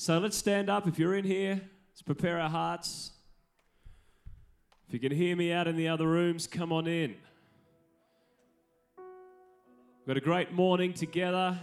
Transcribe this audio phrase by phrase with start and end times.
[0.00, 1.60] So let's stand up if you're in here.
[1.90, 3.10] Let's prepare our hearts.
[4.86, 7.16] If you can hear me out in the other rooms, come on in.
[8.96, 11.58] We've got a great morning together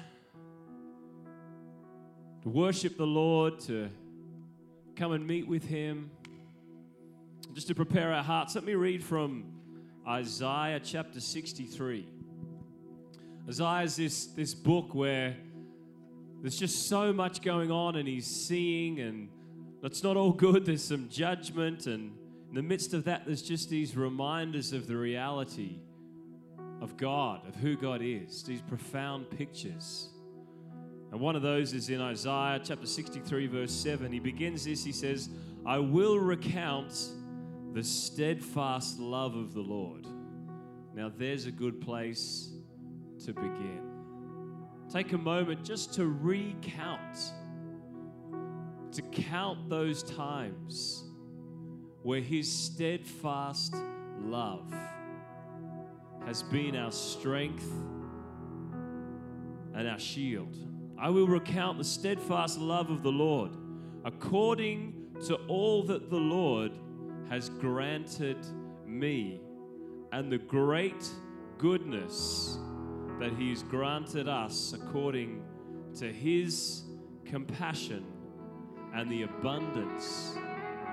[2.43, 3.87] to worship the Lord, to
[4.97, 6.11] come and meet with Him.
[7.53, 9.45] Just to prepare our hearts, let me read from
[10.05, 12.05] Isaiah chapter 63.
[13.47, 15.37] Isaiah is this, this book where
[16.45, 19.29] there's just so much going on, and he's seeing, and
[19.81, 20.63] it's not all good.
[20.63, 22.11] There's some judgment, and
[22.49, 25.79] in the midst of that, there's just these reminders of the reality
[26.81, 30.09] of God, of who God is, these profound pictures.
[31.11, 34.11] And one of those is in Isaiah chapter 63, verse 7.
[34.11, 35.29] He begins this, he says,
[35.65, 36.93] I will recount
[37.73, 40.05] the steadfast love of the Lord.
[40.93, 42.51] Now, there's a good place
[43.25, 43.94] to begin.
[44.91, 47.31] Take a moment just to recount,
[48.91, 51.03] to count those times
[52.03, 53.75] where His steadfast
[54.21, 54.71] love
[56.25, 57.69] has been our strength
[59.73, 60.55] and our shield.
[60.97, 63.51] I will recount the steadfast love of the Lord
[64.05, 64.93] according
[65.25, 66.71] to all that the Lord
[67.29, 68.37] has granted
[68.85, 69.41] me
[70.11, 71.09] and the great
[71.57, 72.59] goodness
[73.19, 75.43] that He has granted us according
[75.97, 76.83] to His
[77.25, 78.05] compassion
[78.93, 80.37] and the abundance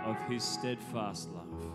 [0.05, 1.73] of His steadfast love.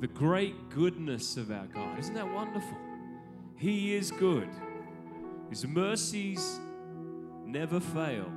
[0.00, 1.98] The great goodness of our God.
[1.98, 2.78] Isn't that wonderful?
[3.56, 4.48] He is good.
[5.50, 6.58] His mercies
[7.44, 8.32] never fail.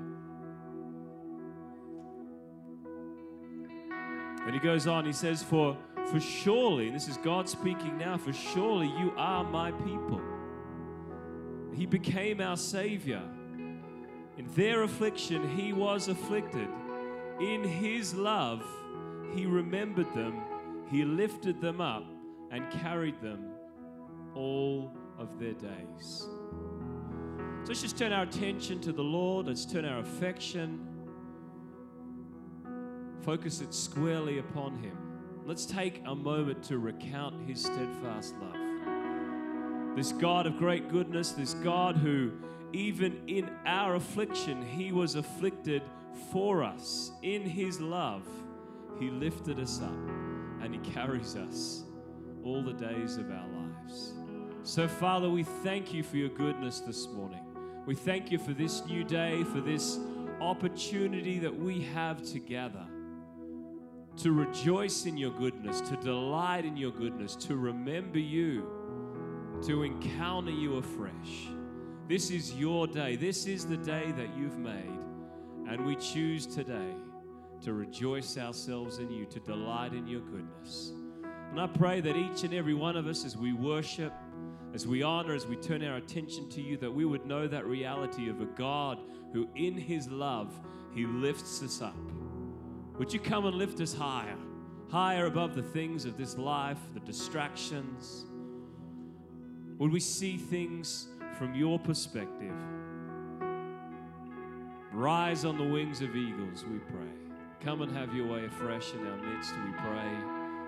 [4.46, 8.34] And he goes on, he says, For for surely, this is God speaking now, for
[8.34, 10.22] surely you are my people.
[11.76, 13.22] He became our Savior.
[14.38, 16.68] In their affliction, He was afflicted.
[17.40, 18.64] In His love,
[19.36, 20.42] He remembered them,
[20.90, 22.06] He lifted them up,
[22.52, 23.50] and carried them
[24.36, 26.28] all of their days.
[27.64, 29.48] So let's just turn our attention to the Lord.
[29.48, 30.86] Let's turn our affection,
[33.22, 34.98] focus it squarely upon Him.
[35.46, 38.63] Let's take a moment to recount His steadfast love.
[39.96, 42.32] This God of great goodness, this God who,
[42.72, 45.84] even in our affliction, He was afflicted
[46.32, 47.12] for us.
[47.22, 48.28] In His love,
[49.00, 49.94] He lifted us up
[50.62, 51.84] and He carries us
[52.44, 54.14] all the days of our lives.
[54.64, 57.42] So, Father, we thank you for your goodness this morning.
[57.86, 60.00] We thank you for this new day, for this
[60.40, 62.86] opportunity that we have together
[64.18, 68.68] to rejoice in your goodness, to delight in your goodness, to remember you,
[69.64, 71.48] to encounter you afresh.
[72.10, 73.16] This is your day.
[73.16, 75.00] This is the day that you've made.
[75.70, 76.94] And we choose today
[77.62, 80.92] to rejoice ourselves in you, to delight in your goodness.
[81.50, 84.12] And I pray that each and every one of us, as we worship,
[84.74, 87.66] as we honor, as we turn our attention to you, that we would know that
[87.66, 89.00] reality of a God
[89.32, 90.54] who, in his love,
[90.94, 91.96] he lifts us up.
[92.98, 94.38] Would you come and lift us higher,
[94.90, 98.26] higher above the things of this life, the distractions?
[99.80, 101.08] Would we see things
[101.38, 102.54] from your perspective?
[104.92, 107.12] Rise on the wings of eagles, we pray.
[107.62, 110.12] Come and have your way afresh in our midst, we pray.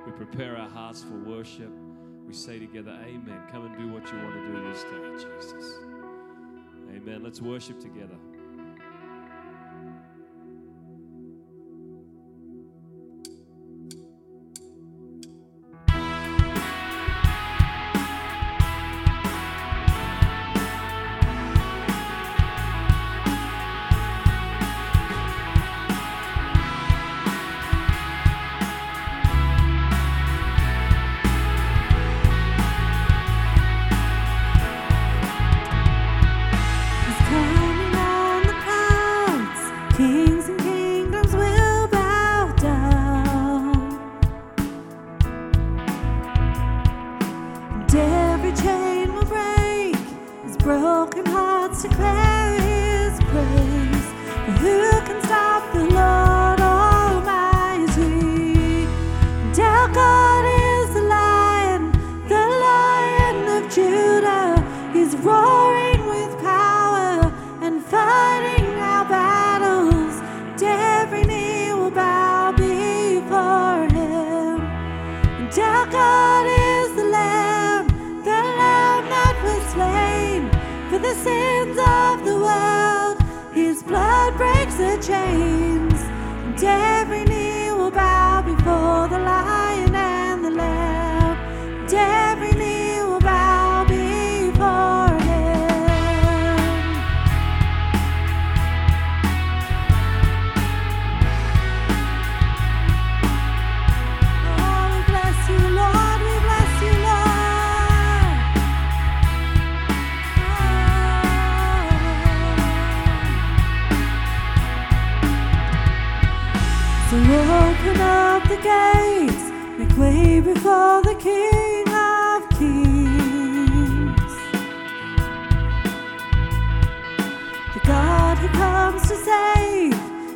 [0.06, 1.72] We prepare our hearts for worship
[2.28, 3.40] we say together, Amen.
[3.52, 5.74] Come and do what you want to do this day, Jesus.
[6.96, 7.24] Amen.
[7.24, 8.16] Let's worship together.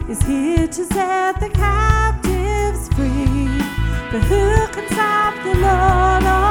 [0.10, 3.62] is here to set the captives free.
[4.12, 6.49] But who can stop the Lord?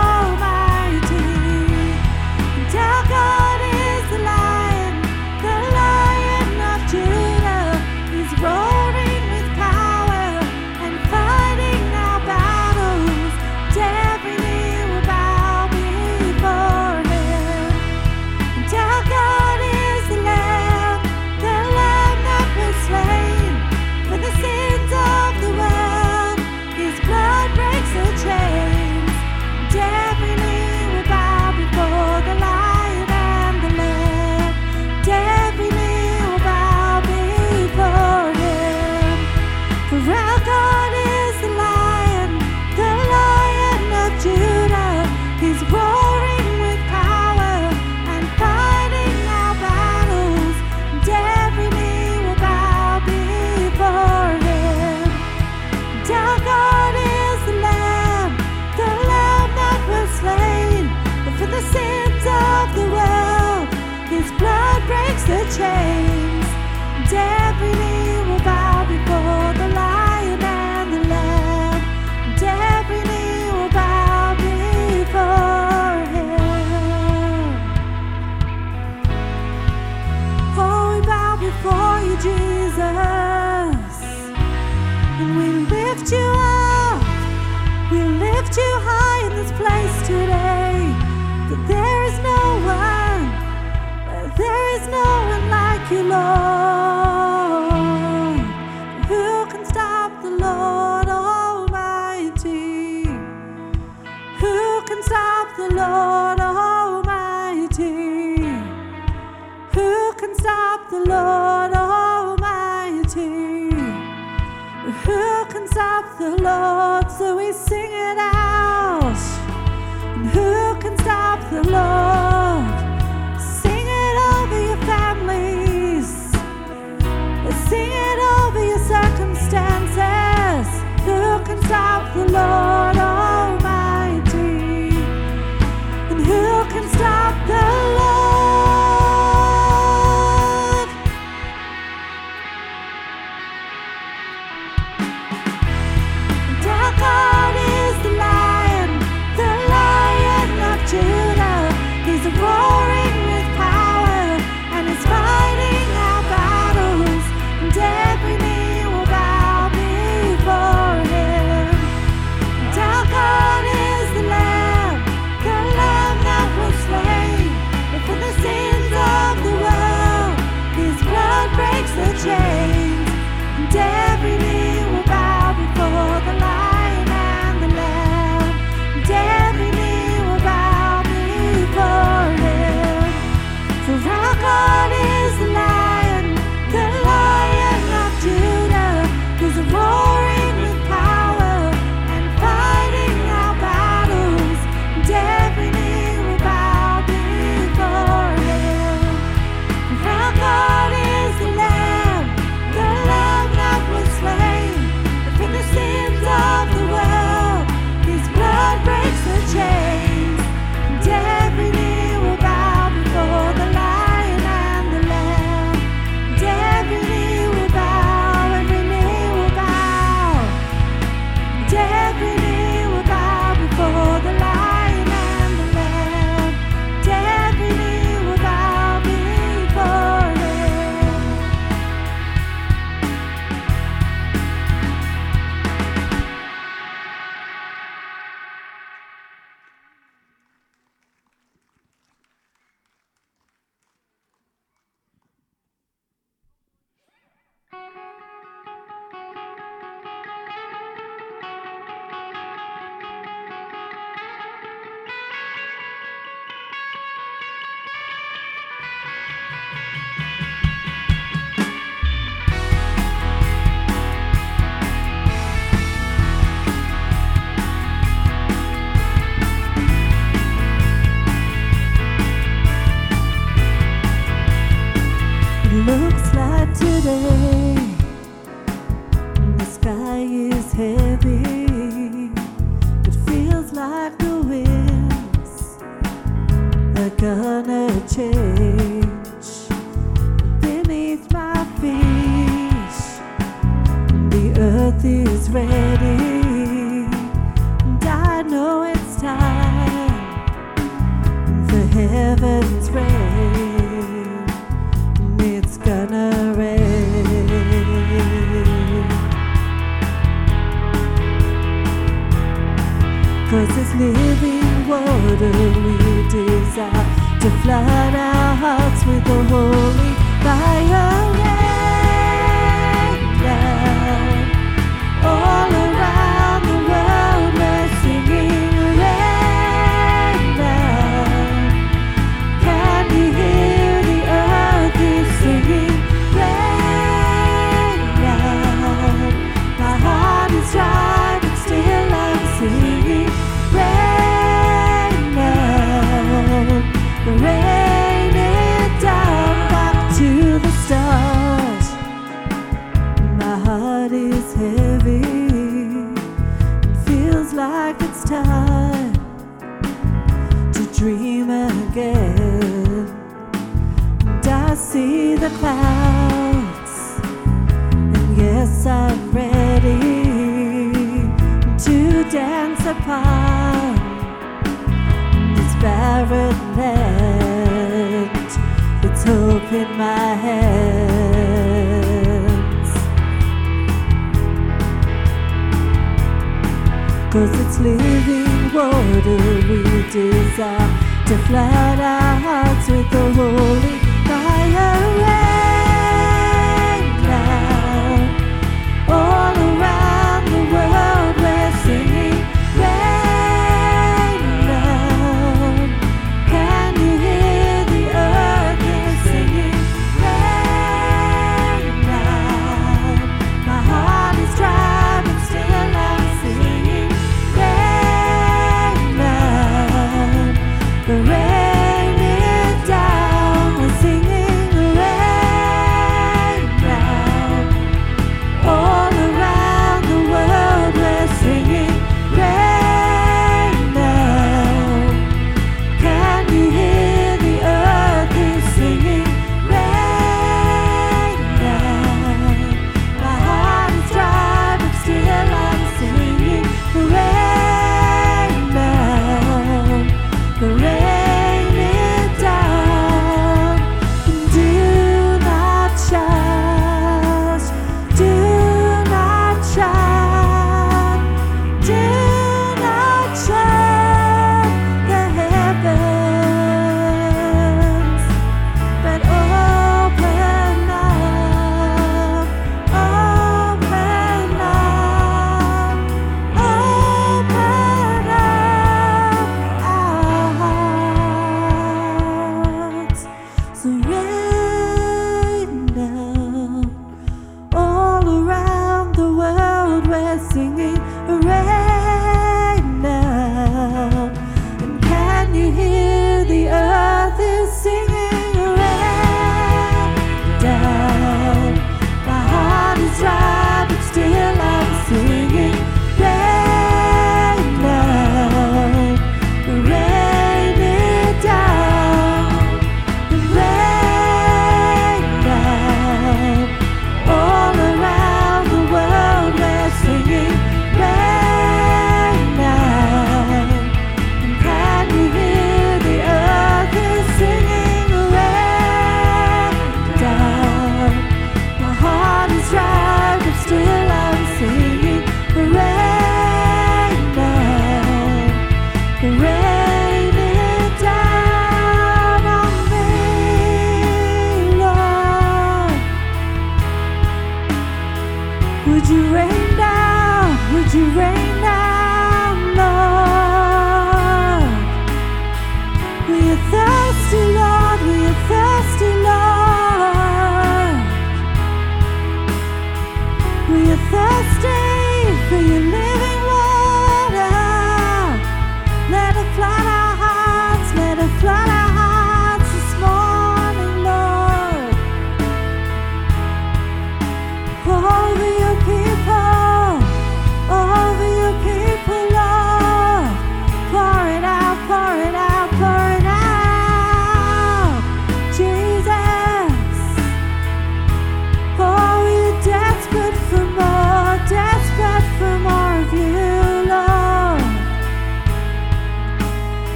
[277.08, 277.47] Day.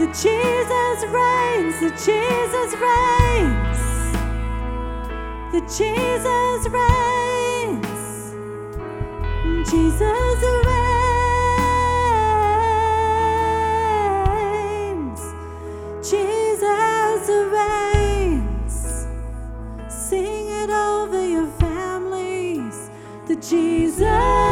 [0.00, 3.80] The Jesus reigns, the Jesus reigns,
[5.52, 8.00] the Jesus reigns,
[9.70, 10.40] Jesus
[14.96, 15.20] reigns,
[16.08, 18.76] Jesus reigns.
[19.92, 22.90] Sing it over your families,
[23.28, 24.49] the Jesus.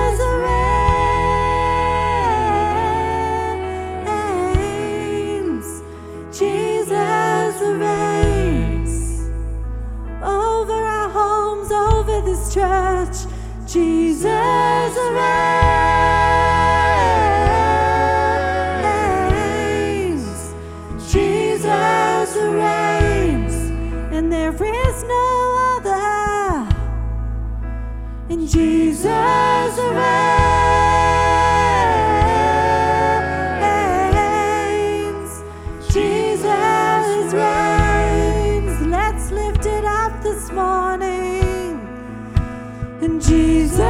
[43.16, 43.87] Jesus.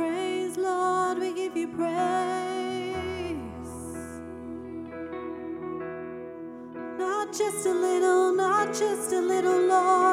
[0.00, 3.36] praise, Lord, we give you praise.
[6.98, 10.09] Not just a little, not just a little, Lord.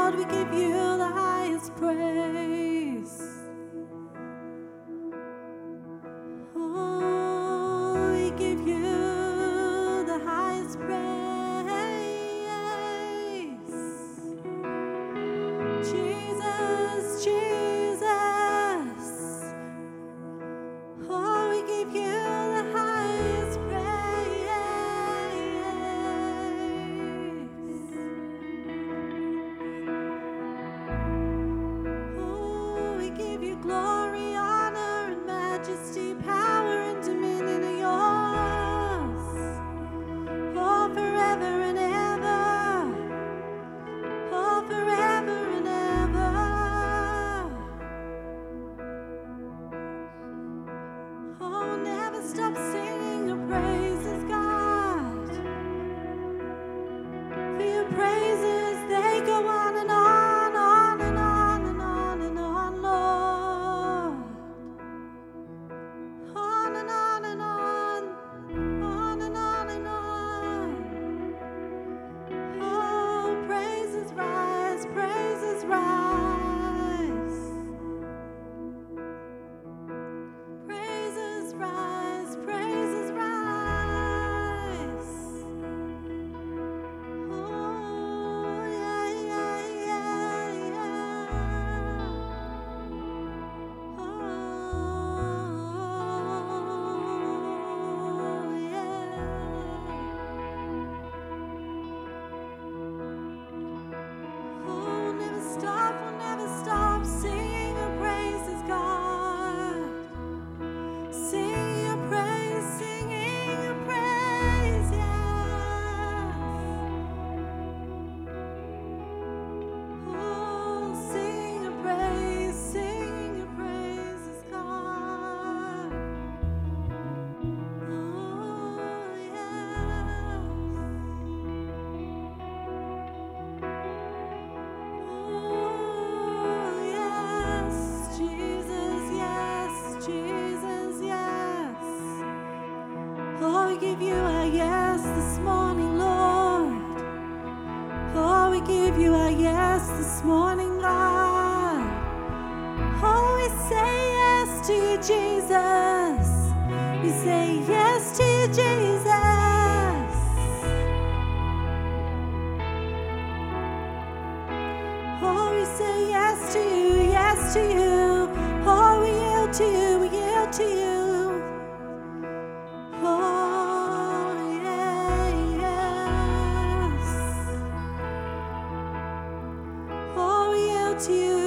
[180.97, 181.46] it's you.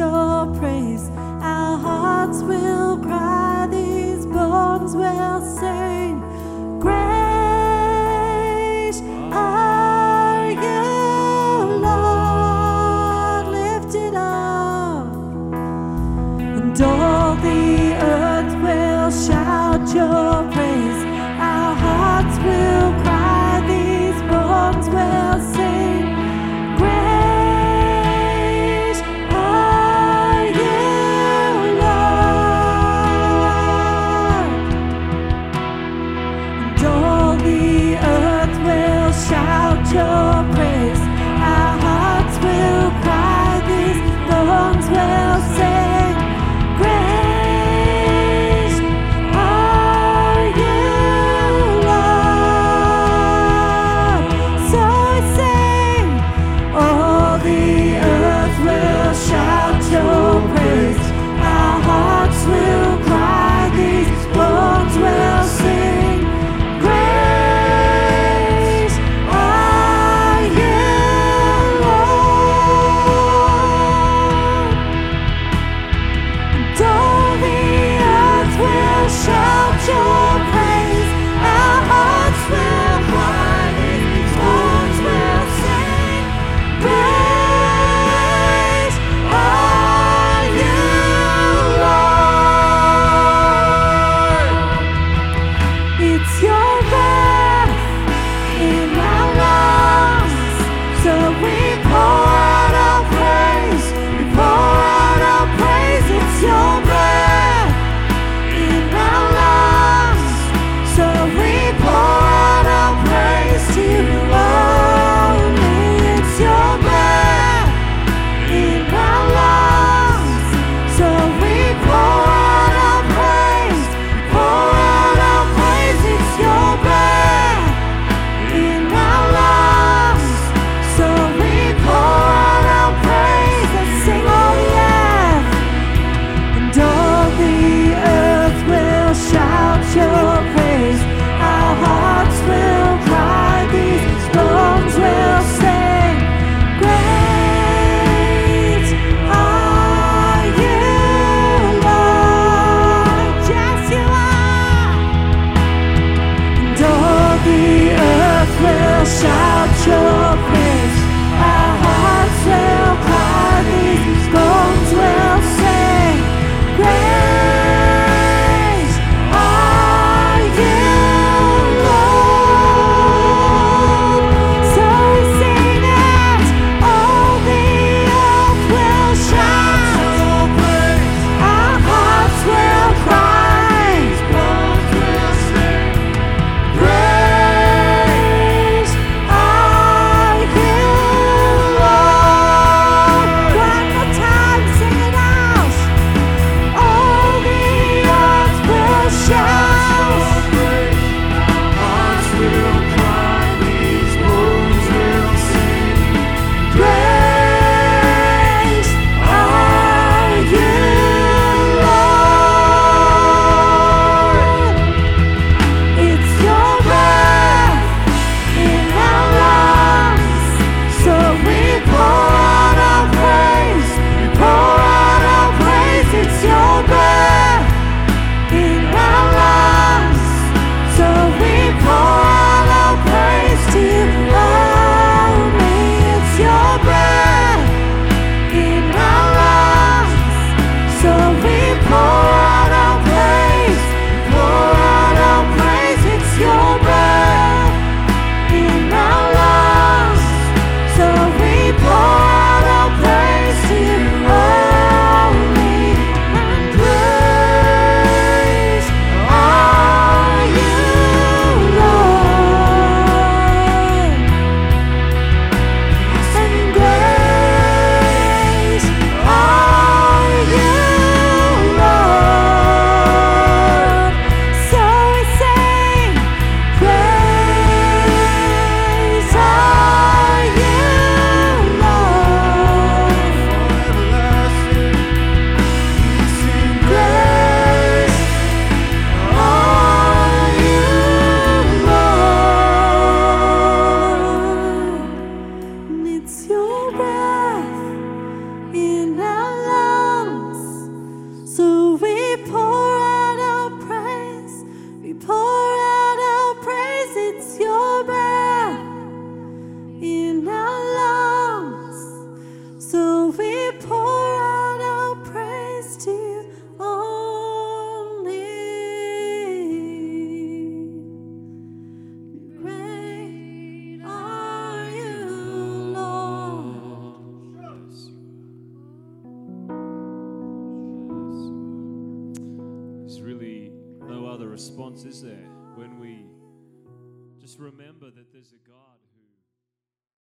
[0.00, 1.10] your praise.
[1.42, 6.20] Our hearts will cry, these bones will sing.
[6.80, 7.00] Great
[9.30, 10.84] are you,
[11.86, 15.06] Lord, lifted up,
[16.40, 20.29] and all the earth will shout your.